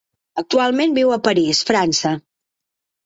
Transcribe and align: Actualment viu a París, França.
Actualment 0.41 0.95
viu 0.95 1.13
a 1.17 1.21
París, 1.27 1.63
França. 1.71 2.15